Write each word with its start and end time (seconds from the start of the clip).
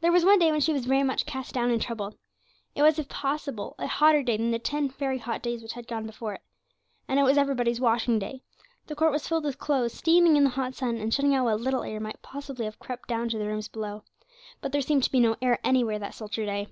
There 0.00 0.10
was 0.10 0.24
one 0.24 0.40
day 0.40 0.50
when 0.50 0.58
she 0.58 0.72
was 0.72 0.84
very 0.86 1.04
much 1.04 1.26
cast 1.26 1.54
down 1.54 1.70
and 1.70 1.80
troubled. 1.80 2.16
It 2.74 2.82
was, 2.82 2.98
if 2.98 3.08
possible, 3.08 3.76
a 3.78 3.86
hotter 3.86 4.20
day 4.20 4.36
than 4.36 4.50
the 4.50 4.58
ten 4.58 4.88
very 4.88 5.18
hot 5.18 5.42
days 5.42 5.62
which 5.62 5.74
had 5.74 5.86
gone 5.86 6.06
before 6.06 6.34
it. 6.34 6.40
And 7.06 7.20
it 7.20 7.22
was 7.22 7.38
everybody's 7.38 7.78
washing 7.80 8.18
day. 8.18 8.42
The 8.88 8.96
court 8.96 9.12
was 9.12 9.28
filled 9.28 9.44
with 9.44 9.60
clothes, 9.60 9.92
steaming 9.92 10.34
in 10.36 10.42
the 10.42 10.50
hot 10.50 10.74
sun, 10.74 10.96
and 10.96 11.14
shutting 11.14 11.36
out 11.36 11.44
what 11.44 11.60
little 11.60 11.84
air 11.84 12.00
might 12.00 12.20
possibly 12.20 12.64
have 12.64 12.80
crept 12.80 13.08
down 13.08 13.28
to 13.28 13.38
the 13.38 13.46
rooms 13.46 13.68
below. 13.68 14.02
But 14.60 14.72
there 14.72 14.80
seemed 14.82 15.04
to 15.04 15.12
be 15.12 15.20
no 15.20 15.36
air 15.40 15.60
anywhere 15.62 16.00
that 16.00 16.14
sultry 16.14 16.46
day. 16.46 16.66